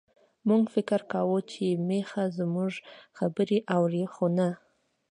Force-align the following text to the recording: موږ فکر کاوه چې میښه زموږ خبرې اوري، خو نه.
موږ 0.47 0.63
فکر 0.75 1.01
کاوه 1.11 1.39
چې 1.51 1.65
میښه 1.87 2.23
زموږ 2.37 2.71
خبرې 3.17 3.57
اوري، 3.75 4.03
خو 4.13 4.25
نه. 4.37 4.49